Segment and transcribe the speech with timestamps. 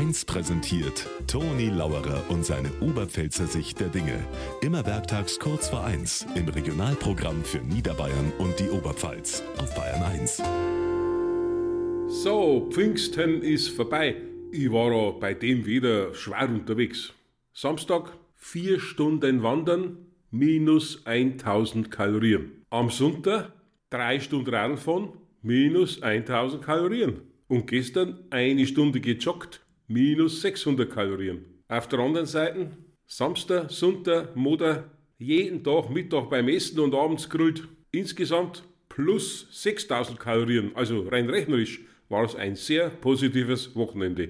[0.00, 4.18] 1 präsentiert Toni Lauerer und seine Oberpfälzer Sicht der Dinge.
[4.62, 10.42] Immer werktags kurz vor 1 im Regionalprogramm für Niederbayern und die Oberpfalz auf Bayern 1.
[12.22, 14.16] So, Pfingsten ist vorbei.
[14.52, 17.12] Ich war ja bei dem wieder schwer unterwegs.
[17.52, 19.98] Samstag vier Stunden wandern,
[20.30, 22.64] minus 1000 Kalorien.
[22.70, 23.52] Am Sonntag
[23.90, 25.10] drei Stunden Radfahren,
[25.42, 27.20] minus 1000 Kalorien.
[27.48, 29.60] Und gestern eine Stunde gejoggt,
[29.90, 31.44] minus 600 Kalorien.
[31.68, 32.70] Auf der anderen Seite,
[33.06, 34.84] Samstag, Sonntag, Montag,
[35.18, 37.66] jeden Tag Mittag beim Essen und abends grillt.
[37.90, 40.70] Insgesamt plus 6000 Kalorien.
[40.74, 44.28] Also rein rechnerisch war es ein sehr positives Wochenende.